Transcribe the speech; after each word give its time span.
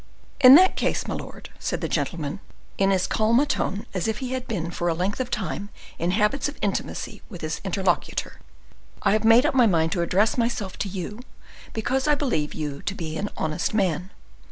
"In 0.39 0.55
that 0.55 0.75
case, 0.75 1.07
my 1.07 1.13
lord," 1.13 1.51
said 1.59 1.79
the 1.79 1.87
gentleman, 1.87 2.39
in 2.79 2.91
as 2.91 3.05
calm 3.05 3.39
a 3.39 3.45
tone 3.45 3.85
as 3.93 4.07
if 4.07 4.17
he 4.17 4.31
had 4.31 4.47
been 4.47 4.71
for 4.71 4.87
a 4.89 4.95
length 4.95 5.19
of 5.19 5.29
time 5.29 5.69
in 5.99 6.09
habits 6.09 6.49
of 6.49 6.57
intimacy 6.59 7.21
with 7.29 7.41
his 7.41 7.61
interlocutor, 7.63 8.39
"I 9.03 9.11
have 9.11 9.23
made 9.23 9.45
up 9.45 9.53
my 9.53 9.67
mind 9.67 9.91
to 9.91 10.01
address 10.01 10.39
myself 10.39 10.75
to 10.79 10.89
you, 10.89 11.19
because 11.73 12.07
I 12.07 12.15
believe 12.15 12.55
you 12.55 12.81
to 12.81 12.95
be 12.95 13.15
an 13.15 13.29
honest 13.37 13.75
man. 13.75 14.09